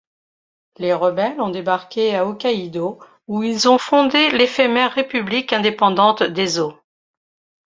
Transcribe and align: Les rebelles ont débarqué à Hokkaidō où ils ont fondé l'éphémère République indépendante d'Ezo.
Les 0.79 0.93
rebelles 0.95 1.39
ont 1.39 1.49
débarqué 1.51 2.15
à 2.15 2.25
Hokkaidō 2.25 2.97
où 3.27 3.43
ils 3.43 3.69
ont 3.69 3.77
fondé 3.77 4.31
l'éphémère 4.31 4.93
République 4.93 5.53
indépendante 5.53 6.23
d'Ezo. 6.23 6.73